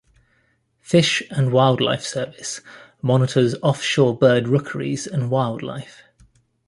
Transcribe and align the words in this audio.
Fish 0.79 1.21
and 1.29 1.51
Wildlife 1.51 2.01
Service 2.01 2.61
monitors 3.03 3.53
offshore 3.61 4.17
bird 4.17 4.47
rookeries 4.47 5.05
and 5.05 5.29
wildlife. 5.29 6.01